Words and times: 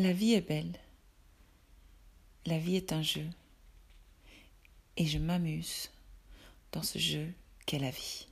La 0.00 0.12
vie 0.12 0.34
est 0.34 0.48
belle. 0.48 0.78
La 2.46 2.56
vie 2.56 2.76
est 2.76 2.92
un 2.92 3.02
jeu. 3.02 3.26
Et 4.96 5.06
je 5.06 5.18
m'amuse 5.18 5.90
dans 6.70 6.84
ce 6.84 7.00
jeu 7.00 7.26
qu'est 7.66 7.80
la 7.80 7.90
vie. 7.90 8.28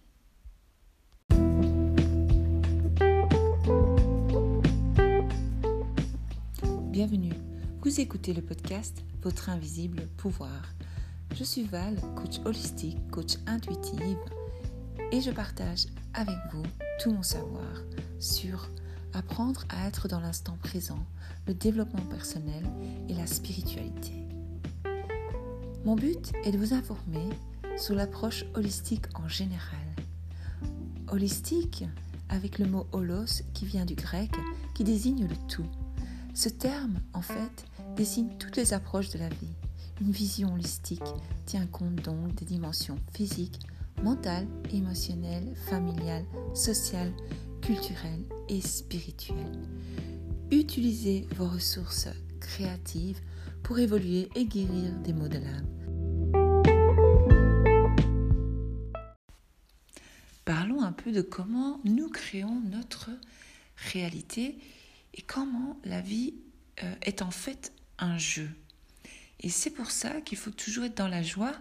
Bienvenue. 6.92 7.34
Vous 7.80 8.01
écoutez 8.01 8.33
le 8.33 8.42
podcast 8.42 9.03
Votre 9.22 9.51
invisible 9.51 10.06
pouvoir. 10.19 10.72
Je 11.35 11.42
suis 11.42 11.64
Val, 11.64 12.01
coach 12.14 12.38
holistique, 12.44 13.10
coach 13.10 13.38
intuitive, 13.48 14.19
et 15.10 15.21
je 15.21 15.33
partage 15.33 15.87
avec 16.14 16.38
vous 16.52 16.62
tout 17.01 17.10
mon 17.10 17.24
savoir 17.24 17.83
sur 18.20 18.70
apprendre 19.16 19.64
à 19.70 19.87
être 19.87 20.09
dans 20.09 20.20
l'instant 20.20 20.59
présent, 20.62 20.98
le 21.46 21.55
développement 21.55 22.05
personnel 22.05 22.62
et 23.09 23.15
la 23.15 23.27
spiritualité. 23.27 24.12
Mon 25.84 25.97
but 25.97 26.33
est 26.45 26.52
de 26.52 26.59
vous 26.59 26.75
informer 26.75 27.29
sur 27.79 27.95
l'approche 27.95 28.45
holistique 28.55 29.06
en 29.15 29.29
général. 29.29 29.79
Holistique 31.09 31.84
avec 32.29 32.59
le 32.59 32.66
mot 32.66 32.87
holos 32.92 33.42
qui 33.55 33.65
vient 33.65 33.87
du 33.87 33.95
grec 33.95 34.30
qui 34.75 34.84
désigne 34.84 35.27
le 35.27 35.37
tout. 35.48 35.67
Ce 36.34 36.48
terme, 36.48 37.01
en 37.14 37.23
fait, 37.23 37.64
désigne 37.97 38.37
toutes 38.39 38.56
les 38.56 38.75
approches 38.75 39.11
de 39.11 39.19
la 39.19 39.28
vie. 39.28 39.55
Une 40.03 40.11
vision 40.11 40.53
holistique 40.53 41.14
tient 41.47 41.67
compte 41.67 41.97
donc 41.97 42.34
des 42.34 42.45
dimensions 42.45 42.98
physiques, 43.12 43.61
mentales, 44.03 44.48
émotionnelles, 44.73 45.55
familiales, 45.70 46.27
sociales, 46.53 47.12
culturelles 47.62 48.25
et 48.48 48.60
spirituelles. 48.60 49.68
Utilisez 50.50 51.27
vos 51.36 51.48
ressources 51.48 52.09
créatives 52.41 53.20
pour 53.62 53.78
évoluer 53.78 54.28
et 54.34 54.44
guérir 54.44 54.92
des 55.03 55.12
maux 55.12 55.28
de 55.28 55.38
l'âme. 55.38 55.66
Parlons 60.44 60.83
un 60.83 60.92
peu 60.92 61.11
de 61.11 61.22
comment 61.22 61.80
nous 61.84 62.08
créons 62.08 62.61
notre 62.61 63.11
réalité 63.92 64.56
et 65.14 65.22
comment 65.22 65.78
la 65.84 66.00
vie 66.00 66.34
euh, 66.84 66.94
est 67.03 67.22
en 67.22 67.31
fait 67.31 67.72
un 67.98 68.16
jeu. 68.19 68.48
Et 69.41 69.48
c'est 69.48 69.70
pour 69.70 69.91
ça 69.91 70.20
qu'il 70.20 70.38
faut 70.38 70.50
toujours 70.50 70.84
être 70.84 70.97
dans 70.97 71.08
la 71.08 71.22
joie 71.22 71.53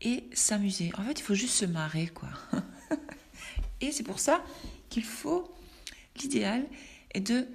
et 0.00 0.28
s'amuser. 0.32 0.92
En 0.98 1.04
fait, 1.04 1.18
il 1.20 1.22
faut 1.22 1.34
juste 1.34 1.54
se 1.54 1.64
marrer, 1.64 2.08
quoi. 2.08 2.28
et 3.80 3.92
c'est 3.92 4.02
pour 4.02 4.18
ça 4.18 4.44
qu'il 4.90 5.04
faut, 5.04 5.50
l'idéal 6.20 6.64
est 7.14 7.20
de 7.20 7.46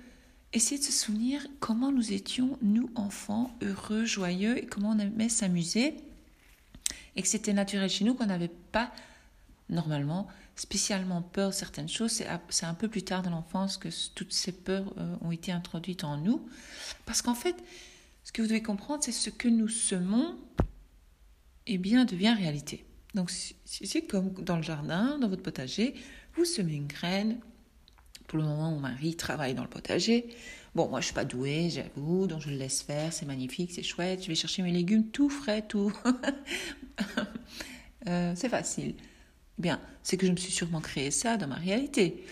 essayer 0.53 0.79
de 0.79 0.85
se 0.85 0.91
souvenir 0.91 1.45
comment 1.59 1.91
nous 1.91 2.13
étions, 2.13 2.57
nous 2.61 2.89
enfants, 2.95 3.55
heureux, 3.61 4.05
joyeux, 4.05 4.57
et 4.57 4.65
comment 4.65 4.91
on 4.91 4.99
aimait 4.99 5.29
s'amuser, 5.29 5.95
et 7.15 7.21
que 7.21 7.27
c'était 7.27 7.53
naturel 7.53 7.89
chez 7.89 8.05
nous, 8.05 8.13
qu'on 8.13 8.27
n'avait 8.27 8.51
pas, 8.71 8.91
normalement, 9.69 10.27
spécialement 10.55 11.21
peur 11.21 11.49
de 11.49 11.55
certaines 11.55 11.89
choses. 11.89 12.23
C'est 12.49 12.65
un 12.65 12.73
peu 12.73 12.87
plus 12.87 13.03
tard 13.03 13.23
dans 13.23 13.31
l'enfance 13.31 13.77
que 13.77 13.89
toutes 14.15 14.33
ces 14.33 14.51
peurs 14.51 14.93
euh, 14.97 15.15
ont 15.21 15.31
été 15.31 15.51
introduites 15.51 16.03
en 16.03 16.17
nous. 16.17 16.47
Parce 17.05 17.21
qu'en 17.21 17.35
fait, 17.35 17.55
ce 18.23 18.31
que 18.31 18.41
vous 18.41 18.47
devez 18.47 18.63
comprendre, 18.63 19.03
c'est 19.03 19.11
ce 19.11 19.29
que 19.29 19.47
nous 19.47 19.67
semons, 19.67 20.35
eh 21.67 21.77
bien, 21.77 22.05
devient 22.05 22.33
réalité. 22.33 22.85
Donc, 23.13 23.31
c'est 23.31 24.01
comme 24.03 24.33
dans 24.33 24.57
le 24.57 24.63
jardin, 24.63 25.17
dans 25.19 25.27
votre 25.27 25.43
potager, 25.43 25.95
vous 26.35 26.45
semez 26.45 26.73
une 26.73 26.87
graine. 26.87 27.39
Pour 28.27 28.37
le 28.39 28.45
moment, 28.45 28.71
mon 28.71 28.79
mari 28.79 29.15
travaille 29.15 29.53
dans 29.53 29.63
le 29.63 29.69
potager. 29.69 30.27
Bon, 30.75 30.89
moi, 30.89 30.99
je 30.99 31.05
suis 31.05 31.13
pas 31.13 31.25
douée, 31.25 31.69
j'avoue, 31.69 32.27
donc 32.27 32.41
je 32.41 32.49
le 32.49 32.57
laisse 32.57 32.81
faire. 32.81 33.13
C'est 33.13 33.25
magnifique, 33.25 33.71
c'est 33.71 33.83
chouette. 33.83 34.23
Je 34.23 34.27
vais 34.27 34.35
chercher 34.35 34.61
mes 34.61 34.71
légumes 34.71 35.07
tout 35.07 35.29
frais, 35.29 35.61
tout. 35.61 35.93
Euh, 38.07 38.31
c'est 38.37 38.47
facile. 38.47 38.95
Bien, 39.57 39.81
c'est 40.01 40.15
que 40.15 40.25
je 40.25 40.31
me 40.31 40.37
suis 40.37 40.53
sûrement 40.53 40.79
créé 40.79 41.11
ça 41.11 41.35
dans 41.35 41.47
ma 41.47 41.55
réalité. 41.55 42.23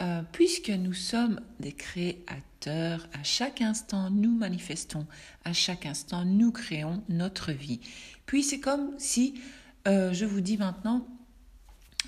Euh, 0.00 0.22
puisque 0.32 0.70
nous 0.70 0.92
sommes 0.92 1.40
des 1.60 1.72
créateurs, 1.72 3.06
à 3.12 3.22
chaque 3.22 3.60
instant 3.60 4.10
nous 4.10 4.36
manifestons, 4.36 5.06
à 5.44 5.52
chaque 5.52 5.86
instant 5.86 6.24
nous 6.24 6.50
créons 6.50 7.04
notre 7.08 7.52
vie. 7.52 7.78
Puis 8.26 8.42
c'est 8.42 8.58
comme 8.58 8.90
si 8.98 9.40
euh, 9.86 10.12
je 10.12 10.24
vous 10.24 10.40
dis 10.40 10.56
maintenant, 10.56 11.06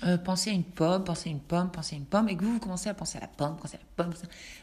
euh, 0.03 0.17
pensez 0.17 0.49
à 0.49 0.53
une 0.53 0.63
pomme, 0.63 1.03
pensez 1.03 1.29
à 1.29 1.31
une 1.31 1.39
pomme, 1.39 1.71
pensez 1.71 1.95
à 1.95 1.97
une 1.97 2.05
pomme, 2.05 2.29
et 2.29 2.37
que 2.37 2.43
vous, 2.43 2.53
vous 2.53 2.59
commencez 2.59 2.89
à 2.89 2.93
penser 2.93 3.17
à 3.17 3.21
la 3.21 3.27
pomme, 3.27 3.57
pensez 3.57 3.75
à 3.75 3.79
la 3.79 4.03
pomme. 4.03 4.13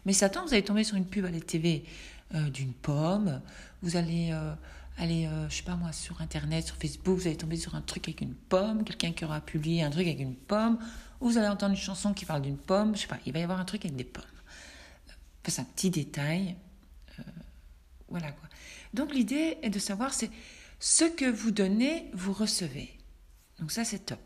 Mais 0.07 0.13
Satan, 0.13 0.45
vous 0.45 0.53
allez 0.53 0.65
tomber 0.65 0.85
sur 0.85 0.97
une 0.97 1.07
pub 1.07 1.25
à 1.25 1.31
la 1.31 1.41
TV 1.41 1.85
d'une 2.33 2.73
pomme, 2.73 3.41
vous 3.83 3.97
allez 3.97 4.33
aller, 4.97 5.29
je 5.49 5.55
sais 5.55 5.63
pas 5.63 5.77
moi, 5.77 5.93
sur 5.93 6.21
Internet, 6.21 6.67
sur 6.67 6.77
Facebook, 6.77 7.19
vous 7.19 7.27
allez 7.27 7.37
tomber 7.37 7.57
sur 7.57 7.75
un 7.75 7.81
truc 7.81 8.09
avec 8.09 8.23
une 8.23 8.35
pomme, 8.35 8.83
quelqu'un 8.83 9.13
qui 9.13 9.25
aura 9.25 9.41
publié 9.41 9.83
un 9.83 9.91
truc 9.91 10.07
avec 10.07 10.21
une 10.21 10.35
pomme, 10.35 10.79
vous 11.21 11.39
allez 11.39 11.49
entendre 11.49 11.73
une 11.73 11.81
chanson 11.81 12.13
qui 12.13 12.25
parle 12.25 12.43
d'une 12.43 12.59
pomme, 12.59 12.95
je 12.95 13.03
sais 13.03 13.07
pas, 13.07 13.19
il 13.27 13.33
va 13.33 13.39
y 13.39 13.43
avoir 13.43 13.61
un 13.61 13.65
truc 13.65 13.85
avec 13.85 13.97
des 13.97 14.05
pommes. 14.05 14.25
C'est 15.47 15.61
un 15.61 15.65
petit 15.65 15.91
détail. 15.91 16.57
Euh, 17.19 17.23
voilà 18.09 18.33
quoi. 18.33 18.49
Donc 18.95 19.13
l'idée 19.13 19.59
est 19.63 19.71
de 19.71 19.79
savoir, 19.79 20.15
c'est 20.15 20.31
ce 20.81 21.05
que 21.05 21.25
vous 21.25 21.51
donnez, 21.51 22.11
vous 22.15 22.33
recevez. 22.33 22.91
Donc 23.59 23.73
ça, 23.73 23.85
c'est 23.85 24.01
top. 24.01 24.21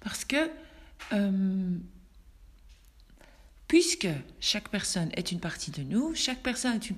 Parce 0.00 0.24
que, 0.24 0.50
euh, 1.12 1.78
puisque 3.66 4.08
chaque 4.40 4.68
personne 4.68 5.10
est 5.14 5.32
une 5.32 5.40
partie 5.40 5.70
de 5.70 5.82
nous, 5.82 6.14
chaque 6.14 6.42
personne 6.42 6.74
est 6.76 6.90
une, 6.90 6.96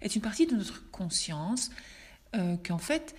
est 0.00 0.14
une 0.14 0.22
partie 0.22 0.46
de 0.46 0.54
notre 0.54 0.90
conscience, 0.90 1.70
euh, 2.34 2.56
qu'en 2.64 2.78
fait, 2.78 3.14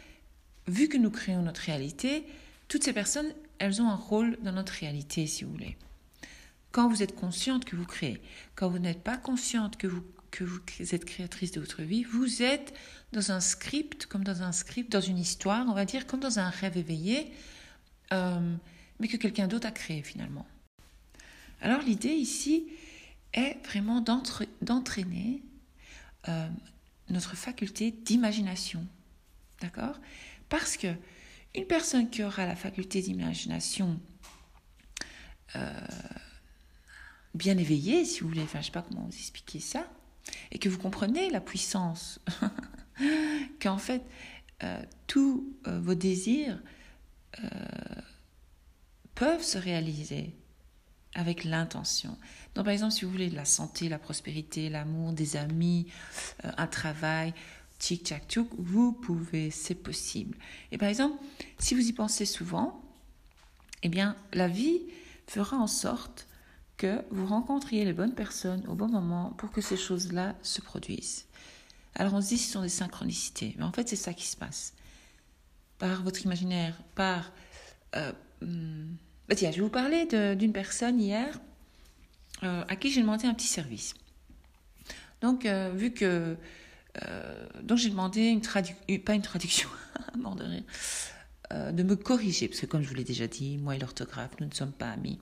vu 0.68 0.88
que 0.88 0.98
nous 0.98 1.12
créons 1.12 1.42
notre 1.42 1.62
réalité, 1.62 2.26
toutes 2.68 2.84
ces 2.84 2.94
personnes 2.94 3.34
elles 3.60 3.82
ont 3.82 3.90
un 3.90 3.96
rôle 3.96 4.38
dans 4.42 4.54
notre 4.54 4.74
réalité, 4.74 5.28
si 5.28 5.44
vous 5.44 5.52
voulez. 5.52 5.78
Quand 6.72 6.90
vous 6.90 7.04
êtes 7.04 7.14
consciente 7.14 7.64
que 7.64 7.76
vous 7.76 7.86
créez, 7.86 8.20
quand 8.56 8.70
vous 8.70 8.80
n'êtes 8.80 9.04
pas 9.04 9.18
consciente 9.18 9.78
que 9.78 9.86
vous, 9.86 10.04
que 10.32 10.44
vous 10.44 10.62
êtes 10.80 11.06
créatrice 11.06 11.52
de 11.52 11.60
votre 11.60 11.84
vie, 11.84 12.04
vous 12.04 12.42
êtes 12.42 12.74
dans 13.12 13.32
un 13.32 13.40
script, 13.40 14.08
comme 14.08 14.24
dans 14.24 14.42
un 14.42 14.52
script, 14.52 14.92
dans 14.92 15.02
une 15.02 15.20
histoire, 15.20 15.68
on 15.70 15.74
va 15.74 15.86
dire, 15.86 16.08
comme 16.08 16.22
dans 16.22 16.40
un 16.40 16.50
rêve 16.50 16.78
éveillé, 16.78 17.32
euh, 18.14 18.56
mais 19.02 19.08
que 19.08 19.18
quelqu'un 19.18 19.48
d'autre 19.48 19.68
a 19.68 19.72
créé 19.72 20.04
finalement. 20.04 20.46
Alors 21.60 21.82
l'idée 21.82 22.14
ici 22.14 22.68
est 23.34 23.58
vraiment 23.66 24.00
d'entraîner 24.00 25.42
euh, 26.30 26.48
notre 27.10 27.36
faculté 27.36 27.92
d'imagination. 27.92 28.88
D'accord? 29.60 30.00
Parce 30.50 30.78
que 30.78 30.88
une 31.56 31.66
personne 31.66 32.10
qui 32.10 32.24
aura 32.24 32.46
la 32.46 32.56
faculté 32.56 33.02
d'imagination 33.02 34.00
euh, 35.56 35.88
bien 37.34 37.58
éveillée, 37.58 38.06
si 38.06 38.22
vous 38.22 38.30
voulez, 38.30 38.44
enfin 38.44 38.60
je 38.60 38.60
ne 38.60 38.64
sais 38.66 38.72
pas 38.72 38.84
comment 38.84 39.02
vous 39.02 39.18
expliquer 39.18 39.60
ça, 39.60 39.92
et 40.52 40.60
que 40.60 40.70
vous 40.70 40.78
comprenez 40.78 41.32
la 41.32 41.42
puissance, 41.42 42.20
qu'en 43.62 43.80
fait 43.80 44.04
euh, 44.64 44.82
tous 45.08 45.52
vos 45.66 45.96
désirs 45.96 46.62
peuvent 49.22 49.44
se 49.44 49.60
réaliser 49.60 50.34
avec 51.14 51.44
l'intention. 51.44 52.18
Donc 52.56 52.66
par 52.66 52.74
exemple, 52.74 52.94
si 52.94 53.06
vous 53.06 53.12
voulez 53.12 53.30
de 53.30 53.36
la 53.36 53.46
santé, 53.46 53.88
la 53.88 54.00
prospérité, 54.00 54.68
l'amour, 54.68 55.14
des 55.14 55.38
amis, 55.38 55.86
un 56.42 56.66
travail, 56.66 57.36
tic 57.78 58.02
tac 58.02 58.28
tchouk, 58.28 58.50
vous 58.58 58.94
pouvez, 58.94 59.52
c'est 59.52 59.76
possible. 59.76 60.36
Et 60.72 60.80
par 60.80 60.90
exemple, 60.90 61.24
si 61.60 61.76
vous 61.76 61.88
y 61.88 61.94
pensez 61.94 62.26
souvent, 62.26 62.84
eh 63.84 63.90
bien, 63.90 64.16
la 64.34 64.48
vie 64.48 64.82
fera 65.28 65.56
en 65.56 65.68
sorte 65.68 66.28
que 66.78 67.04
vous 67.12 67.28
rencontriez 67.28 67.86
les 67.86 67.94
bonnes 67.94 68.16
personnes 68.16 68.66
au 68.68 68.74
bon 68.74 68.88
moment 68.88 69.36
pour 69.38 69.52
que 69.52 69.62
ces 69.62 69.78
choses-là 69.78 70.34
se 70.42 70.62
produisent. 70.62 71.28
Alors 71.94 72.16
on 72.16 72.22
se 72.22 72.30
dit 72.30 72.40
ce 72.40 72.54
sont 72.54 72.64
des 72.64 72.70
synchronicités, 72.70 73.54
mais 73.60 73.66
en 73.66 73.72
fait 73.72 73.88
c'est 73.88 73.96
ça 73.96 74.16
qui 74.16 74.26
se 74.26 74.36
passe. 74.36 74.74
Par 75.78 76.02
votre 76.02 76.24
imaginaire, 76.24 76.82
par... 76.96 77.32
Euh, 77.96 78.12
hmm, 78.42 78.96
bah 79.28 79.36
tiens, 79.36 79.52
je 79.52 79.58
vais 79.58 79.62
vous 79.62 79.70
parler 79.70 80.06
d'une 80.36 80.54
personne 80.54 81.00
hier 81.00 81.40
euh, 82.44 82.64
à 82.68 82.76
qui 82.76 82.92
j'ai 82.92 83.02
demandé 83.02 83.28
un 83.28 83.34
petit 83.34 83.48
service. 83.48 83.94
Donc, 85.22 85.46
euh, 85.46 85.72
vu 85.76 85.92
que 85.92 86.36
euh, 87.04 87.48
donc 87.62 87.78
j'ai 87.78 87.90
demandé 87.90 88.22
une 88.22 88.42
traduction, 88.42 89.00
pas 89.06 89.14
une 89.14 89.22
traduction, 89.22 89.70
mort 90.18 90.36
de 90.36 90.44
rire, 90.44 90.64
de 91.72 91.84
me 91.84 91.96
corriger, 91.96 92.48
parce 92.48 92.62
que 92.62 92.66
comme 92.66 92.82
je 92.82 92.88
vous 92.88 92.96
l'ai 92.96 93.04
déjà 93.04 93.28
dit, 93.28 93.58
moi 93.58 93.76
et 93.76 93.80
l'orthographe, 93.80 94.32
nous 94.40 94.48
ne 94.48 94.54
sommes 94.54 94.72
pas 94.72 94.90
amis. 94.90 95.20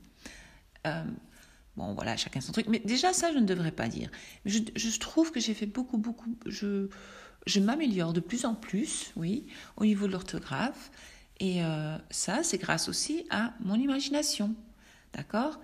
bon, 1.75 1.93
voilà, 1.93 2.15
chacun 2.15 2.39
son 2.39 2.53
truc. 2.53 2.67
Mais 2.69 2.79
déjà, 2.79 3.13
ça, 3.13 3.33
je 3.33 3.39
ne 3.39 3.45
devrais 3.45 3.71
pas 3.71 3.87
dire. 3.87 4.09
Je, 4.45 4.59
je 4.75 4.99
trouve 4.99 5.31
que 5.31 5.39
j'ai 5.39 5.53
fait 5.53 5.65
beaucoup, 5.65 5.97
beaucoup. 5.97 6.37
Je, 6.45 6.87
je 7.45 7.59
m'améliore 7.59 8.13
de 8.13 8.19
plus 8.19 8.45
en 8.45 8.55
plus, 8.55 9.11
oui, 9.15 9.47
au 9.75 9.85
niveau 9.85 10.07
de 10.07 10.13
l'orthographe. 10.13 10.91
Et 11.39 11.61
ça, 12.09 12.43
c'est 12.43 12.57
grâce 12.57 12.89
aussi 12.89 13.25
à 13.29 13.53
mon 13.61 13.75
imagination. 13.75 14.55
D'accord? 15.13 15.59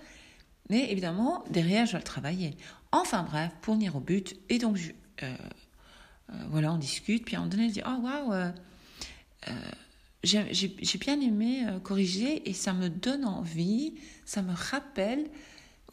Mais 0.69 0.91
évidemment, 0.91 1.43
derrière, 1.49 1.85
je 1.85 1.91
dois 1.91 1.99
le 1.99 2.05
travailler. 2.05 2.57
Enfin 2.91 3.23
bref, 3.23 3.51
pour 3.61 3.75
venir 3.75 3.95
au 3.95 3.99
but. 3.99 4.35
Et 4.49 4.57
donc, 4.57 4.77
euh, 5.21 5.35
euh, 6.31 6.33
voilà, 6.49 6.73
on 6.73 6.77
discute. 6.77 7.25
Puis 7.25 7.35
à 7.35 7.39
un 7.39 7.41
moment 7.41 7.51
donné, 7.51 7.69
je 7.69 7.73
dis, 7.73 7.81
oh 7.85 8.01
waouh, 8.01 8.33
euh, 8.33 8.51
j'ai 10.23 10.97
bien 10.99 11.19
aimé 11.21 11.65
corriger 11.83 12.49
et 12.49 12.53
ça 12.53 12.73
me 12.73 12.89
donne 12.89 13.25
envie, 13.25 13.95
ça 14.25 14.41
me 14.41 14.53
rappelle, 14.53 15.29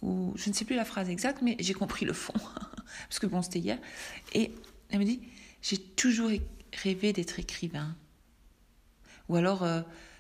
je 0.03 0.49
ne 0.49 0.55
sais 0.55 0.65
plus 0.65 0.75
la 0.77 0.87
phrase 0.87 1.11
exacte, 1.11 1.43
mais 1.43 1.57
j'ai 1.61 1.75
compris 1.75 2.07
le 2.07 2.15
fond. 2.15 2.33
Parce 3.09 3.19
que 3.19 3.27
bon, 3.27 3.43
c'était 3.43 3.59
hier. 3.59 3.79
Et 4.33 4.53
elle 4.91 5.01
me 5.01 5.05
dit, 5.05 5.21
j'ai 5.61 5.79
toujours 5.79 6.31
rêvé 6.83 7.13
d'être 7.13 7.39
écrivain. 7.39 7.95
Ou 9.33 9.37
alors, 9.37 9.67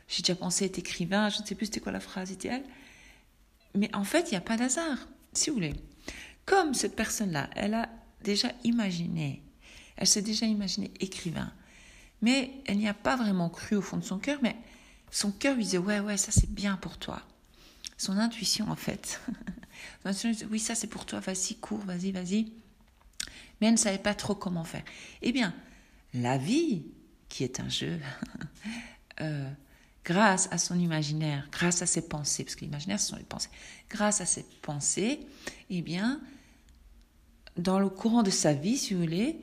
j'ai 0.08 0.22
déjà 0.22 0.34
pensé 0.34 0.64
être 0.64 0.78
écrivain, 0.78 1.28
je 1.28 1.42
ne 1.42 1.46
sais 1.46 1.54
plus 1.54 1.66
c'était 1.66 1.80
quoi 1.80 1.92
la 1.92 2.00
phrase 2.00 2.30
idéale. 2.30 2.62
Mais 3.74 3.94
en 3.94 4.04
fait, 4.04 4.28
il 4.28 4.30
n'y 4.30 4.38
a 4.38 4.40
pas 4.40 4.56
d'hasard, 4.56 5.06
si 5.34 5.50
vous 5.50 5.56
voulez. 5.56 5.74
Comme 6.46 6.72
cette 6.72 6.96
personne-là, 6.96 7.50
elle 7.54 7.74
a 7.74 7.90
déjà 8.24 8.52
imaginé, 8.64 9.42
elle 9.96 10.06
s'est 10.06 10.22
déjà 10.22 10.46
imaginée 10.46 10.92
écrivain, 10.98 11.52
mais 12.22 12.52
elle 12.64 12.78
n'y 12.78 12.88
a 12.88 12.94
pas 12.94 13.16
vraiment 13.16 13.50
cru 13.50 13.76
au 13.76 13.82
fond 13.82 13.98
de 13.98 14.04
son 14.04 14.18
cœur, 14.18 14.38
mais 14.40 14.56
son 15.10 15.30
cœur 15.30 15.56
lui 15.56 15.64
disait 15.64 15.78
ouais 15.78 16.00
ouais 16.00 16.16
ça 16.16 16.32
c'est 16.32 16.50
bien 16.50 16.76
pour 16.76 16.96
toi. 16.96 17.20
Son 17.98 18.16
intuition 18.16 18.70
en 18.70 18.76
fait, 18.76 19.20
oui 20.50 20.58
ça 20.58 20.74
c'est 20.74 20.86
pour 20.86 21.04
toi, 21.04 21.20
vas-y 21.20 21.56
cours, 21.56 21.80
vas-y 21.80 22.12
vas-y, 22.12 22.52
mais 23.60 23.66
elle 23.66 23.74
ne 23.74 23.78
savait 23.78 23.98
pas 23.98 24.14
trop 24.14 24.34
comment 24.34 24.64
faire. 24.64 24.84
Eh 25.20 25.32
bien, 25.32 25.54
la 26.14 26.38
vie 26.38 26.86
qui 27.28 27.44
est 27.44 27.60
un 27.60 27.68
jeu. 27.68 27.98
euh, 29.22 29.50
grâce 30.04 30.48
à 30.50 30.58
son 30.58 30.78
imaginaire, 30.78 31.48
grâce 31.52 31.82
à 31.82 31.86
ses 31.86 32.08
pensées, 32.08 32.44
parce 32.44 32.56
que 32.56 32.64
l'imaginaire, 32.64 33.00
ce 33.00 33.08
sont 33.08 33.16
les 33.16 33.22
pensées, 33.22 33.50
grâce 33.88 34.20
à 34.20 34.26
ses 34.26 34.44
pensées, 34.62 35.20
eh 35.70 35.82
bien, 35.82 36.20
dans 37.56 37.78
le 37.78 37.88
courant 37.88 38.22
de 38.22 38.30
sa 38.30 38.52
vie, 38.52 38.76
si 38.76 38.94
vous 38.94 39.00
voulez, 39.00 39.40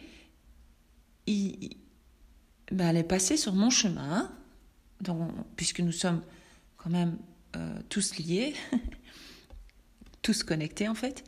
il, 1.28 1.78
ben, 2.72 2.90
elle 2.90 2.98
est 2.98 3.04
passée 3.04 3.38
sur 3.38 3.54
mon 3.54 3.70
chemin, 3.70 4.32
puisque 5.56 5.80
nous 5.80 5.92
sommes 5.92 6.22
quand 6.78 6.90
même 6.90 7.18
euh, 7.56 7.80
tous 7.88 8.18
liés, 8.18 8.54
tous 10.22 10.44
connectés 10.44 10.88
en 10.88 10.96
fait, 10.96 11.24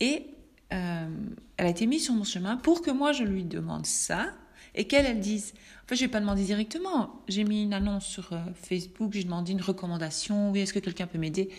et 0.00 0.26
euh, 0.72 1.08
elle 1.56 1.66
a 1.66 1.68
été 1.68 1.86
mise 1.86 2.04
sur 2.04 2.14
mon 2.14 2.24
chemin 2.24 2.56
pour 2.56 2.82
que 2.82 2.90
moi 2.90 3.12
je 3.12 3.24
lui 3.24 3.44
demande 3.44 3.86
ça, 3.86 4.32
et 4.74 4.86
qu'elle, 4.86 5.06
elle 5.06 5.20
dise, 5.20 5.54
enfin, 5.84 5.94
je 5.94 6.00
vais 6.00 6.08
pas 6.08 6.20
demandé 6.20 6.44
directement. 6.44 7.22
J'ai 7.28 7.44
mis 7.44 7.62
une 7.62 7.74
annonce 7.74 8.06
sur 8.06 8.32
euh, 8.32 8.40
Facebook, 8.54 9.12
j'ai 9.12 9.24
demandé 9.24 9.52
une 9.52 9.60
recommandation. 9.60 10.50
Oui, 10.50 10.60
est-ce 10.60 10.72
que 10.72 10.78
quelqu'un 10.78 11.06
peut 11.06 11.18
m'aider? 11.18 11.50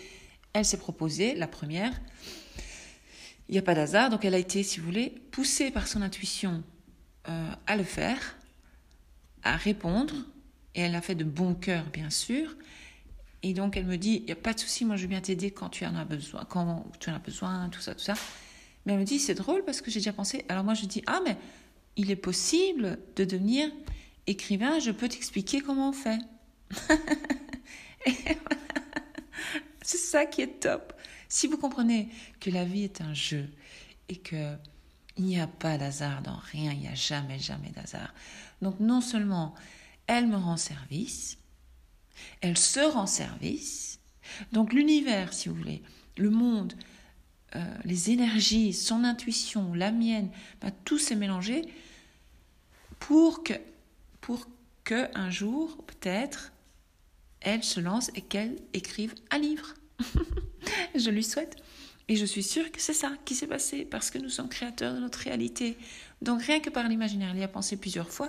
Elle 0.52 0.64
s'est 0.64 0.78
proposée, 0.78 1.34
la 1.34 1.46
première. 1.46 1.92
Il 3.48 3.52
n'y 3.52 3.58
a 3.58 3.62
pas 3.62 3.74
d'hasard, 3.74 4.10
donc 4.10 4.24
elle 4.24 4.34
a 4.34 4.38
été, 4.38 4.62
si 4.62 4.80
vous 4.80 4.86
voulez, 4.86 5.10
poussée 5.30 5.70
par 5.70 5.86
son 5.86 6.02
intuition 6.02 6.62
euh, 7.28 7.50
à 7.66 7.76
le 7.76 7.84
faire, 7.84 8.36
à 9.42 9.56
répondre, 9.56 10.14
et 10.74 10.80
elle 10.80 10.92
l'a 10.92 11.02
fait 11.02 11.14
de 11.14 11.24
bon 11.24 11.54
cœur, 11.54 11.84
bien 11.92 12.10
sûr. 12.10 12.56
Et 13.42 13.52
donc 13.52 13.76
elle 13.76 13.84
me 13.84 13.98
dit, 13.98 14.20
il 14.20 14.24
n'y 14.24 14.32
a 14.32 14.36
pas 14.36 14.54
de 14.54 14.58
souci, 14.58 14.86
moi 14.86 14.96
je 14.96 15.02
veux 15.02 15.08
bien 15.08 15.20
t'aider 15.20 15.50
quand 15.50 15.68
tu 15.68 15.84
en 15.84 15.94
as 15.96 16.06
besoin, 16.06 16.46
quand 16.48 16.86
tu 16.98 17.10
en 17.10 17.14
as 17.14 17.18
besoin, 17.18 17.68
tout 17.68 17.80
ça, 17.80 17.94
tout 17.94 18.00
ça. 18.00 18.14
Mais 18.86 18.94
elle 18.94 19.00
me 19.00 19.04
dit, 19.04 19.18
c'est 19.18 19.34
drôle 19.34 19.64
parce 19.64 19.82
que 19.82 19.90
j'ai 19.90 20.00
déjà 20.00 20.14
pensé. 20.14 20.46
Alors 20.48 20.64
moi 20.64 20.72
je 20.72 20.86
dis, 20.86 21.02
ah 21.06 21.20
mais 21.24 21.36
il 21.96 22.10
est 22.10 22.16
possible 22.16 22.98
de 23.16 23.24
devenir 23.24 23.70
écrivain, 24.26 24.78
je 24.78 24.90
peux 24.90 25.08
t'expliquer 25.08 25.60
comment 25.60 25.90
on 25.90 25.92
fait. 25.92 26.18
C'est 29.82 29.98
ça 29.98 30.26
qui 30.26 30.42
est 30.42 30.60
top. 30.60 30.92
Si 31.28 31.46
vous 31.46 31.58
comprenez 31.58 32.08
que 32.40 32.50
la 32.50 32.64
vie 32.64 32.84
est 32.84 33.00
un 33.00 33.14
jeu 33.14 33.48
et 34.08 34.16
que 34.16 34.56
il 35.16 35.24
n'y 35.24 35.38
a 35.38 35.46
pas 35.46 35.78
d'hasard 35.78 36.22
dans 36.22 36.36
rien, 36.36 36.72
il 36.72 36.80
n'y 36.80 36.88
a 36.88 36.94
jamais, 36.94 37.38
jamais 37.38 37.70
d'hasard. 37.70 38.12
Donc 38.62 38.80
non 38.80 39.00
seulement 39.00 39.54
elle 40.06 40.26
me 40.26 40.36
rend 40.36 40.56
service, 40.56 41.38
elle 42.40 42.58
se 42.58 42.80
rend 42.80 43.06
service. 43.06 44.00
Donc 44.52 44.72
l'univers, 44.72 45.32
si 45.32 45.48
vous 45.48 45.54
voulez, 45.54 45.82
le 46.16 46.30
monde, 46.30 46.74
euh, 47.56 47.60
les 47.84 48.10
énergies, 48.10 48.72
son 48.72 49.04
intuition, 49.04 49.74
la 49.74 49.92
mienne, 49.92 50.30
ben, 50.60 50.72
tout 50.84 50.98
s'est 50.98 51.14
mélangé 51.14 51.62
pour 52.98 53.42
que, 53.44 53.54
pour 54.20 54.48
que 54.82 55.08
un 55.14 55.30
jour, 55.30 55.76
peut-être, 55.86 56.52
elle 57.40 57.62
se 57.62 57.80
lance 57.80 58.10
et 58.14 58.22
qu'elle 58.22 58.56
écrive 58.72 59.14
un 59.30 59.38
livre. 59.38 59.74
je 60.94 61.10
lui 61.10 61.22
souhaite. 61.22 61.56
Et 62.08 62.16
je 62.16 62.24
suis 62.24 62.42
sûre 62.42 62.70
que 62.70 62.80
c'est 62.80 62.92
ça 62.92 63.12
qui 63.24 63.34
s'est 63.34 63.46
passé 63.46 63.84
parce 63.84 64.10
que 64.10 64.18
nous 64.18 64.28
sommes 64.28 64.48
créateurs 64.48 64.94
de 64.94 64.98
notre 64.98 65.20
réalité. 65.20 65.78
Donc 66.22 66.42
rien 66.42 66.60
que 66.60 66.70
par 66.70 66.88
l'imaginaire, 66.88 67.30
elle 67.32 67.40
y 67.40 67.44
a 67.44 67.48
pensé 67.48 67.76
plusieurs 67.76 68.10
fois. 68.10 68.28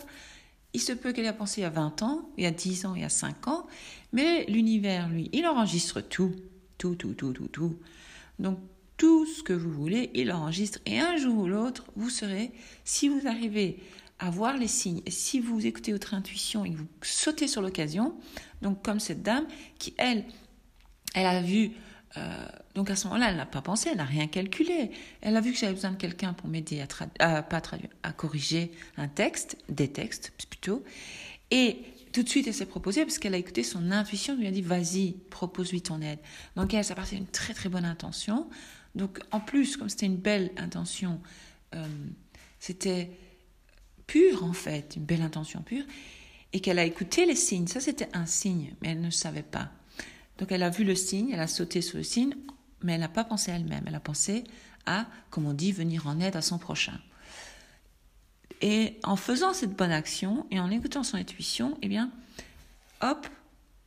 Il 0.74 0.82
se 0.82 0.94
peut 0.94 1.14
qu'elle 1.14 1.26
ait 1.26 1.34
pensé 1.34 1.62
il 1.62 1.64
y 1.64 1.68
a 1.68 1.70
20 1.70 2.04
ans, 2.04 2.30
il 2.38 2.44
y 2.44 2.48
a 2.48 2.52
10 2.52 2.86
ans, 2.86 2.96
il 2.96 3.02
y 3.02 3.06
a 3.06 3.10
5 3.10 3.48
ans, 3.48 3.66
mais 4.12 4.46
l'univers, 4.46 5.10
lui, 5.10 5.30
il 5.34 5.46
enregistre 5.48 6.02
tout, 6.02 6.36
tout, 6.78 6.96
tout, 6.96 7.14
tout, 7.14 7.34
tout, 7.34 7.48
tout. 7.48 7.80
Donc 8.40 8.60
tout 8.98 9.26
ce 9.26 9.44
que 9.44 9.54
vous 9.54 9.72
voulez, 9.72 10.12
il 10.14 10.32
enregistre 10.32 10.80
et 10.86 11.00
un 11.00 11.18
jour 11.18 11.38
ou 11.38 11.48
l'autre, 11.48 11.86
vous 11.96 12.10
serez, 12.10 12.52
si 12.84 13.10
vous 13.10 13.28
arrivez 13.28 13.80
à 14.20 14.30
voir 14.30 14.58
les 14.58 14.68
signes. 14.68 15.02
Et 15.06 15.12
si 15.12 15.40
vous 15.40 15.66
écoutez 15.66 15.92
votre 15.92 16.14
intuition 16.14 16.66
et 16.66 16.72
que 16.72 16.78
vous 16.78 16.88
sautez 17.02 17.48
sur 17.48 17.62
l'occasion, 17.62 18.16
donc 18.62 18.82
comme 18.84 19.00
cette 19.00 19.24
dame 19.24 19.46
qui, 19.78 19.94
elle, 19.98 20.26
elle 21.14 21.26
a 21.26 21.42
vu, 21.42 21.72
euh, 22.18 22.48
donc 22.74 22.90
à 22.90 22.96
ce 22.96 23.08
moment-là, 23.08 23.30
elle 23.30 23.38
n'a 23.38 23.46
pas 23.46 23.62
pensé, 23.62 23.90
elle 23.92 23.98
n'a 23.98 24.06
rien 24.06 24.28
calculé. 24.28 24.92
Elle 25.22 25.36
a 25.36 25.42
vu 25.42 25.52
que 25.52 25.58
j'avais 25.58 25.74
besoin 25.74 25.92
de 25.92 25.98
quelqu'un 25.98 26.34
pour 26.34 26.48
m'aider 26.48 26.84
à, 27.20 27.44
pas 27.44 27.62
à 28.04 28.12
corriger 28.14 28.72
un 28.98 29.08
texte, 29.08 29.58
des 29.68 29.90
textes 29.90 30.32
plutôt. 30.50 30.84
Et 31.52 31.80
tout 32.14 32.24
de 32.24 32.30
suite, 32.30 32.48
elle 32.48 32.54
s'est 32.54 32.66
proposée 32.66 33.04
parce 33.04 33.20
qu'elle 33.20 33.34
a 33.34 33.38
écouté 33.38 33.64
son 33.64 33.92
intuition, 33.92 34.34
elle 34.36 34.40
lui 34.40 34.48
a 34.48 34.52
dit 34.52 34.62
vas-y, 34.62 35.16
propose-lui 35.30 35.82
ton 35.82 36.02
aide. 36.02 36.20
Donc 36.56 36.74
elle, 36.74 36.86
ça 36.86 36.96
partait 36.96 37.18
d'une 37.18 37.28
très 37.28 37.54
très 37.54 37.68
bonne 37.68 37.84
intention. 37.84 38.50
Donc 38.96 39.20
en 39.32 39.40
plus, 39.40 39.78
comme 39.78 39.90
c'était 39.90 40.06
une 40.06 40.18
belle 40.18 40.52
intention, 40.58 41.22
euh, 41.76 41.86
c'était 42.60 43.12
pure 44.08 44.44
en 44.44 44.54
fait, 44.54 44.96
une 44.96 45.06
belle 45.06 45.22
intention 45.22 45.62
pure, 45.62 45.84
et 46.54 46.62
qu'elle 46.62 46.80
a 46.80 46.86
écouté 46.86 47.26
les 47.26 47.36
signes. 47.36 47.68
Ça, 47.68 47.80
c'était 47.80 48.10
un 48.14 48.26
signe, 48.26 48.74
mais 48.82 48.90
elle 48.90 49.02
ne 49.02 49.10
savait 49.10 49.44
pas. 49.44 49.72
Donc 50.38 50.52
elle 50.52 50.64
a 50.64 50.70
vu 50.70 50.84
le 50.84 50.96
signe, 50.96 51.32
elle 51.32 51.40
a 51.40 51.48
sauté 51.48 51.82
sur 51.82 51.98
le 51.98 52.04
signe, 52.04 52.34
mais 52.82 52.94
elle 52.94 53.02
n'a 53.02 53.10
pas 53.10 53.24
pensé 53.24 53.52
à 53.52 53.56
elle-même. 53.56 53.84
Elle 53.88 53.96
a 53.96 54.00
pensé 54.00 54.44
à, 54.86 55.08
comme 55.30 55.46
on 55.46 55.54
dit, 55.54 55.72
venir 55.72 56.08
en 56.08 56.20
aide 56.20 56.36
à 56.36 56.42
son 56.42 56.58
prochain. 56.58 57.00
Et 58.62 59.00
en 59.04 59.16
faisant 59.16 59.54
cette 59.54 59.76
bonne 59.76 59.92
action 59.92 60.46
et 60.52 60.60
en 60.60 60.72
écoutant 60.72 61.04
son 61.04 61.18
intuition, 61.18 61.78
eh 61.82 61.90
bien, 61.90 62.12
hop, 63.02 63.28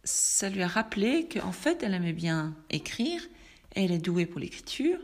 ça 0.05 0.49
lui 0.51 0.63
a 0.63 0.69
rappelé 0.69 1.29
qu'en 1.29 1.53
fait, 1.53 1.83
elle 1.83 1.95
aimait 1.95 2.13
bien 2.13 2.55
écrire, 2.71 3.23
elle 3.85 3.93
est 3.93 3.99
douée 3.99 4.27
pour 4.27 4.41
l'écriture, 4.41 4.99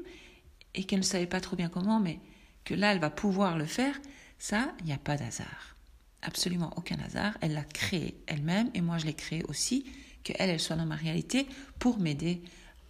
et 0.75 0.85
qu'elle 0.85 1.01
ne 1.01 1.05
savait 1.05 1.27
pas 1.27 1.41
trop 1.41 1.57
bien 1.57 1.69
comment, 1.69 2.01
mais 2.01 2.19
que 2.65 2.75
là, 2.75 2.93
elle 2.93 2.99
va 2.99 3.11
pouvoir 3.11 3.57
le 3.57 3.67
faire, 3.67 3.95
ça, 4.39 4.75
il 4.81 4.87
n'y 4.87 4.93
a 4.93 4.99
pas 4.99 5.17
d'hasard. 5.17 5.77
Absolument 6.23 6.73
aucun 6.77 6.99
hasard. 6.99 7.37
Elle 7.41 7.53
l'a 7.53 7.65
créé 7.65 8.17
elle-même 8.27 8.71
et 8.75 8.81
moi 8.81 8.99
je 8.99 9.07
l'ai 9.07 9.15
créé 9.15 9.43
aussi, 9.45 9.85
qu'elle, 10.23 10.51
elle 10.51 10.61
soit 10.61 10.77
dans 10.77 10.87
ma 10.87 10.97
réalité 10.97 11.47
pour 11.79 11.99
m'aider 11.99 12.43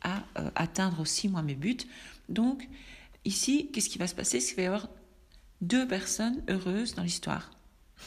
à 0.03 0.23
euh, 0.39 0.51
atteindre 0.55 1.01
aussi 1.01 1.29
moi 1.29 1.43
mes 1.43 1.55
buts. 1.55 1.77
Donc 2.29 2.67
ici, 3.25 3.71
qu'est-ce 3.73 3.91
qui 3.91 3.99
va 3.99 4.07
se 4.07 4.15
passer? 4.15 4.41
C'est 4.41 4.55
qu'il 4.55 4.57
va 4.57 4.63
y 4.63 4.67
avoir 4.67 4.89
deux 5.61 5.87
personnes 5.87 6.43
heureuses 6.49 6.95
dans 6.95 7.03
l'histoire. 7.03 7.51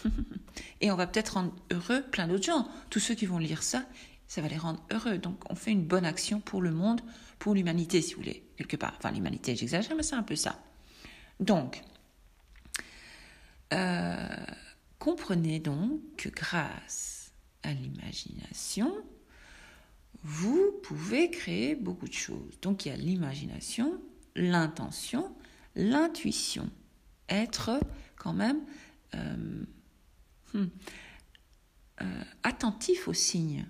et 0.82 0.92
on 0.92 0.96
va 0.96 1.08
peut-être 1.08 1.36
rendre 1.36 1.54
heureux 1.72 2.02
plein 2.04 2.28
d'autres 2.28 2.46
gens. 2.46 2.68
Tous 2.90 3.00
ceux 3.00 3.16
qui 3.16 3.26
vont 3.26 3.40
lire 3.40 3.64
ça, 3.64 3.86
ça 4.28 4.42
va 4.42 4.48
les 4.48 4.58
rendre 4.58 4.84
heureux. 4.92 5.18
Donc 5.18 5.40
on 5.50 5.56
fait 5.56 5.72
une 5.72 5.86
bonne 5.86 6.06
action 6.06 6.40
pour 6.40 6.62
le 6.62 6.72
monde, 6.72 7.02
pour 7.40 7.54
l'humanité 7.54 8.02
si 8.02 8.14
vous 8.14 8.22
voulez, 8.22 8.44
quelque 8.58 8.78
part. 8.78 8.94
Enfin 8.98 9.12
l'humanité, 9.12 9.56
j'exagère, 9.56 9.96
mais 9.96 10.04
c'est 10.04 10.16
un 10.16 10.24
peu 10.24 10.36
ça. 10.36 10.60
Donc, 11.40 11.84
euh, 13.74 14.28
comprenez 15.00 15.60
donc 15.60 16.02
que 16.18 16.30
grâce 16.30 17.32
à 17.64 17.74
l'imagination, 17.74 18.94
vous 20.24 20.80
pouvez 20.84 21.30
créer 21.30 21.76
beaucoup 21.76 22.08
de 22.08 22.14
choses. 22.14 22.60
Donc 22.62 22.86
il 22.86 22.90
y 22.90 22.92
a 22.92 22.98
l'imagination, 22.98 24.02
l'intention, 24.36 25.36
l'intuition. 25.76 26.70
Être 27.30 27.80
quand 28.16 28.34
même 28.34 28.62
euh, 29.16 29.64
hmm, 30.54 30.66
euh, 32.02 32.24
attentif 32.44 33.08
aux 33.08 33.14
signes. 33.14 33.66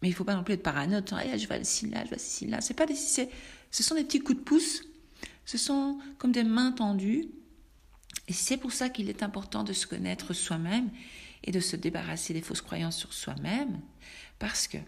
Mais 0.00 0.08
il 0.08 0.12
ne 0.12 0.16
faut 0.16 0.24
pas 0.24 0.34
non 0.34 0.44
plus 0.44 0.54
être 0.54 0.62
parano. 0.62 1.00
je 1.06 1.46
vois 1.46 1.58
le 1.58 1.64
signe 1.64 1.90
là, 1.90 2.04
je 2.04 2.16
ce 2.16 2.20
signe 2.20 2.50
là. 2.50 2.60
C'est 2.60 2.74
pas 2.74 2.86
des, 2.86 2.94
ce 2.94 3.82
sont 3.82 3.94
des 3.94 4.04
petits 4.04 4.20
coups 4.20 4.38
de 4.38 4.44
pouce. 4.44 4.82
Ce 5.44 5.58
sont 5.58 5.98
comme 6.18 6.32
des 6.32 6.44
mains 6.44 6.72
tendues 6.72 7.28
et 8.28 8.32
c'est 8.32 8.58
pour 8.58 8.72
ça 8.72 8.90
qu'il 8.90 9.08
est 9.08 9.22
important 9.22 9.64
de 9.64 9.72
se 9.72 9.86
connaître 9.86 10.34
soi-même 10.34 10.90
et 11.44 11.50
de 11.50 11.60
se 11.60 11.76
débarrasser 11.76 12.34
des 12.34 12.42
fausses 12.42 12.60
croyances 12.60 12.96
sur 12.96 13.12
soi-même, 13.12 13.80
parce 14.38 14.68
que, 14.68 14.78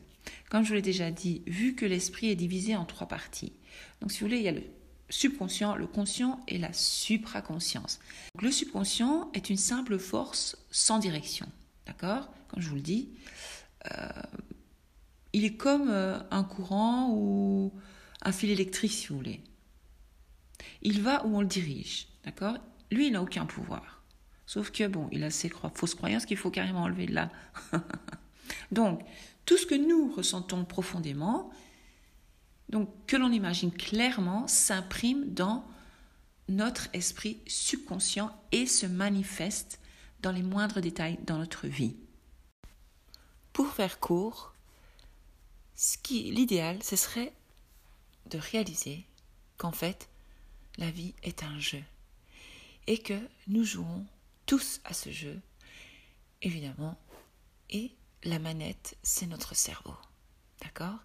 comme 0.50 0.62
je 0.62 0.68
vous 0.68 0.74
l'ai 0.74 0.82
déjà 0.82 1.10
dit, 1.10 1.42
vu 1.46 1.74
que 1.74 1.86
l'esprit 1.86 2.28
est 2.28 2.36
divisé 2.36 2.76
en 2.76 2.84
trois 2.84 3.08
parties, 3.08 3.52
Donc 4.00 4.12
si 4.12 4.20
vous 4.20 4.26
voulez, 4.26 4.38
il 4.38 4.44
y 4.44 4.48
a 4.48 4.52
le 4.52 4.62
subconscient, 5.08 5.74
le 5.74 5.86
conscient 5.86 6.40
et 6.48 6.58
la 6.58 6.72
supraconscience. 6.72 7.98
le 8.40 8.50
subconscient 8.50 9.30
est 9.32 9.50
une 9.50 9.56
simple 9.56 9.98
force 9.98 10.56
sans 10.70 10.98
direction. 10.98 11.46
D'accord? 11.86 12.30
Comme 12.48 12.60
je 12.60 12.68
vous 12.68 12.76
le 12.76 12.80
dis, 12.80 13.08
euh, 13.90 14.08
il 15.32 15.44
est 15.44 15.56
comme 15.56 15.88
euh, 15.90 16.18
un 16.30 16.44
courant 16.44 17.10
ou 17.10 17.72
un 18.22 18.32
fil 18.32 18.50
électrique, 18.50 18.92
si 18.92 19.08
vous 19.08 19.16
voulez. 19.16 19.42
Il 20.82 21.02
va 21.02 21.25
où 21.26 21.37
on 21.37 21.40
le 21.40 21.46
dirige. 21.46 22.08
D'accord? 22.25 22.58
Lui, 22.90 23.06
il 23.06 23.12
n'a 23.12 23.22
aucun 23.22 23.46
pouvoir. 23.46 24.02
Sauf 24.46 24.70
que, 24.70 24.87
bon, 24.87 25.08
il 25.12 25.22
a 25.22 25.30
ses 25.30 25.50
fausses 25.75 25.94
croyances 25.94 26.26
qu'il 26.26 26.37
faut 26.37 26.50
carrément 26.50 26.82
enlever 26.82 27.06
de 27.06 27.14
là. 27.14 27.30
Donc, 28.72 29.02
tout 29.46 29.56
ce 29.56 29.66
que 29.66 29.75
nous 29.75 30.12
ressentons 30.12 30.64
profondément, 30.64 31.50
donc 32.68 32.88
que 33.06 33.16
l'on 33.16 33.32
imagine 33.32 33.72
clairement, 33.72 34.46
s'imprime 34.46 35.32
dans 35.32 35.64
notre 36.49 36.88
esprit 36.92 37.40
subconscient 37.46 38.32
et 38.52 38.66
se 38.66 38.87
manifeste 38.87 39.80
dans 40.22 40.32
les 40.32 40.42
moindres 40.42 40.80
détails 40.80 41.18
dans 41.26 41.38
notre 41.38 41.66
vie. 41.66 41.96
Pour 43.52 43.68
faire 43.68 43.99
court, 43.99 44.54
qui 46.02 46.30
l'idéal, 46.30 46.82
ce 46.82 46.96
serait 46.96 47.32
de 48.26 48.38
réaliser 48.38 49.06
qu'en 49.56 49.72
fait, 49.72 50.08
la 50.76 50.90
vie 50.90 51.14
est 51.22 51.42
un 51.42 51.58
jeu 51.58 51.82
et 52.87 52.99
que 52.99 53.18
nous 53.46 53.64
jouons 53.64 54.04
tous 54.46 54.80
à 54.84 54.92
ce 54.92 55.10
jeu, 55.10 55.40
évidemment, 56.42 56.99
et 57.70 57.92
la 58.25 58.38
manette, 58.38 58.96
c'est 59.02 59.26
notre 59.26 59.54
cerveau. 59.54 59.94
D'accord? 60.60 60.99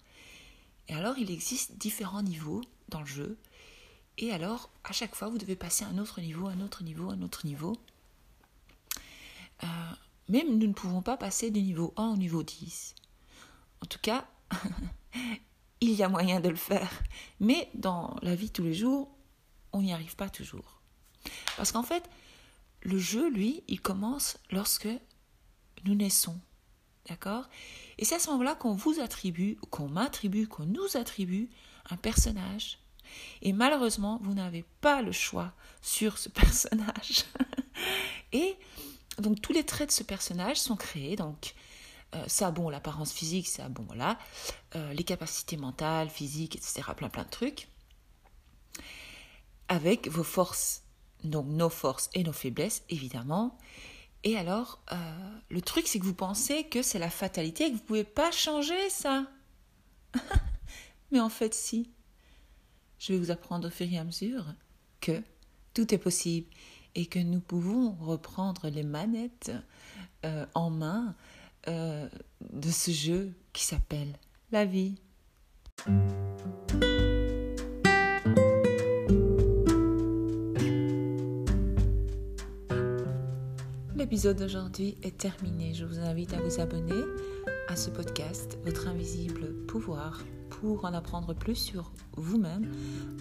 Et 0.88 0.94
alors, 0.94 1.18
il 1.18 1.32
existe 1.32 1.78
différents 1.78 2.24
niveaux 2.24 2.62
dans 2.90 3.00
le 3.00 3.06
jeu. 3.06 3.38
Et 4.18 4.32
alors, 4.32 4.70
à 4.84 4.92
chaque 4.92 5.16
fois, 5.16 5.30
vous 5.30 5.38
devez 5.38 5.56
passer 5.56 5.86
à 5.86 5.88
un 5.88 5.98
autre 5.98 6.22
niveau, 6.22 6.48
un 6.48 6.60
autre 6.60 6.84
niveau, 6.84 7.10
un 7.10 7.22
autre 7.22 7.46
niveau. 7.46 7.78
Euh, 9.64 9.68
même 10.28 10.58
nous 10.58 10.68
ne 10.68 10.74
pouvons 10.74 11.02
pas 11.02 11.18
passer 11.18 11.52
du 11.52 11.62
niveau 11.62 11.94
1 11.98 12.08
au 12.08 12.18
niveau 12.18 12.44
10. 12.44 12.96
En 13.82 13.86
tout 13.86 14.00
cas, 14.00 14.28
il 15.82 15.92
y 15.92 16.04
a 16.04 16.10
moyen 16.10 16.40
de 16.40 16.50
le 16.50 16.56
faire. 16.56 16.90
Mais 17.40 17.70
dans 17.74 18.16
la 18.22 18.36
vie 18.36 18.50
tous 18.50 18.64
les 18.64 18.74
jours, 18.74 19.10
on 19.74 19.82
n'y 19.82 19.94
arrive 19.94 20.16
pas 20.16 20.30
toujours. 20.30 20.82
Parce 21.58 21.72
qu'en 21.72 21.84
fait, 21.84 22.10
le 22.82 22.98
jeu, 22.98 23.30
lui, 23.30 23.64
il 23.68 23.82
commence 23.82 24.38
lorsque 24.52 24.88
nous 25.86 25.96
naissons. 25.96 26.40
D'accord? 27.08 27.50
Et 27.98 28.06
c'est 28.06 28.16
à 28.16 28.20
ce 28.20 28.30
moment-là 28.32 28.56
qu'on 28.56 28.74
vous 28.74 29.00
attribue, 29.00 29.58
qu'on 29.70 29.88
m'attribue, 29.88 30.48
qu'on 30.48 30.66
nous 30.66 30.98
attribue 30.98 31.50
un 31.90 31.98
personnage. 31.98 32.80
Et 33.42 33.54
malheureusement, 33.54 34.20
vous 34.24 34.34
n'avez 34.34 34.66
pas 34.82 35.02
le 35.02 35.12
choix 35.12 35.54
sur 35.82 36.18
ce 36.18 36.30
personnage. 36.30 37.26
Et 38.32 38.56
donc 39.20 39.42
tous 39.42 39.54
les 39.54 39.64
traits 39.64 39.90
de 39.90 39.94
ce 39.94 40.04
personnage 40.04 40.58
sont 40.58 40.76
créés. 40.76 41.16
Donc 41.16 41.54
euh, 42.16 42.24
ça, 42.28 42.52
bon, 42.52 42.70
l'apparence 42.70 43.12
physique, 43.12 43.48
ça, 43.48 43.68
bon, 43.70 43.84
voilà. 43.84 44.18
Euh, 44.76 44.94
les 44.94 45.04
capacités 45.04 45.58
mentales, 45.58 46.10
physiques, 46.10 46.56
etc. 46.56 46.84
Plein, 46.96 47.10
plein 47.10 47.24
de 47.24 47.30
trucs. 47.30 47.68
Avec 49.68 50.08
vos 50.08 50.24
forces, 50.24 50.84
donc 51.24 51.48
nos 51.48 51.70
forces 51.70 52.10
et 52.14 52.24
nos 52.24 52.34
faiblesses, 52.34 52.84
évidemment. 52.90 53.58
Et 54.24 54.38
alors, 54.38 54.80
euh, 54.92 54.96
le 55.50 55.62
truc, 55.62 55.88
c'est 55.88 56.00
que 56.00 56.06
vous 56.06 56.14
pensez 56.14 56.66
que 56.66 56.82
c'est 56.82 57.00
la 57.00 57.10
fatalité 57.10 57.66
et 57.66 57.68
que 57.68 57.76
vous 57.76 57.82
ne 57.82 57.88
pouvez 57.88 58.04
pas 58.04 58.32
changer 58.32 58.90
ça. 58.90 59.26
Mais 61.12 61.20
en 61.20 61.30
fait, 61.30 61.54
si. 61.54 61.90
Je 62.98 63.14
vais 63.14 63.20
vous 63.20 63.30
apprendre 63.30 63.68
au 63.68 63.72
fur 63.72 63.92
et 63.92 63.98
à 63.98 64.04
mesure 64.04 64.46
que 65.02 65.22
tout 65.74 65.94
est 65.94 65.98
possible 65.98 66.48
et 66.96 67.06
que 67.06 67.20
nous 67.20 67.42
pouvons 67.42 67.92
reprendre 67.92 68.70
les 68.70 68.84
manettes 68.84 69.52
en 70.56 70.70
main 70.72 71.14
euh, 71.68 72.08
de 72.54 72.70
ce 72.70 72.92
jeu 72.92 73.34
qui 73.54 73.64
s'appelle 73.64 74.14
la 74.52 74.66
vie. 74.66 74.96
L'épisode 84.06 84.38
d'aujourd'hui 84.38 84.96
est 85.02 85.18
terminé. 85.18 85.74
Je 85.74 85.84
vous 85.84 85.98
invite 85.98 86.32
à 86.36 86.40
vous 86.40 86.62
abonner 86.62 87.04
à 87.68 87.76
ce 87.76 87.90
podcast, 87.90 88.60
Votre 88.64 88.88
invisible 88.88 89.52
pouvoir, 89.66 90.22
pour 90.52 90.86
en 90.86 90.94
apprendre 90.94 91.34
plus 91.34 91.56
sur 91.56 91.92
vous-même, 92.16 92.72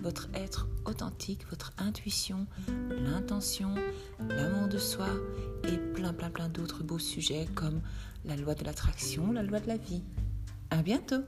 votre 0.02 0.28
être 0.34 0.68
authentique, 0.84 1.48
votre 1.48 1.72
intuition, 1.78 2.46
l'intention, 2.90 3.74
l'amour 4.28 4.68
de 4.68 4.76
soi 4.76 5.08
et 5.66 5.78
plein 5.94 6.12
plein 6.12 6.28
plein 6.28 6.50
d'autres 6.50 6.82
beaux 6.82 6.98
sujets 6.98 7.46
comme 7.54 7.80
la 8.26 8.36
loi 8.36 8.54
de 8.54 8.64
l'attraction, 8.64 9.32
la 9.32 9.42
loi 9.42 9.60
de 9.60 9.68
la 9.68 9.78
vie. 9.78 10.02
À 10.68 10.82
bientôt! 10.82 11.22